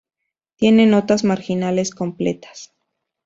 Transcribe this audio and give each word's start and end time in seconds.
Tiene 0.55 0.87
notas 0.87 1.23
marginales 1.23 1.91
completas. 1.93 2.73